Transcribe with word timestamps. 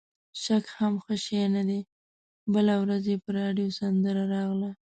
شک 0.43 0.65
هم 0.77 0.93
ښه 1.03 1.15
شی 1.23 1.39
نه 1.55 1.63
دی، 1.69 1.81
بله 2.53 2.73
ورځ 2.83 3.03
یې 3.11 3.17
په 3.23 3.29
راډیو 3.39 3.75
سندره 3.79 4.23
راغله. 4.33 4.69